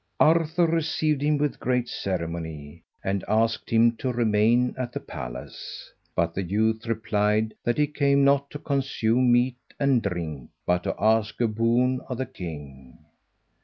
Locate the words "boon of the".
11.47-12.25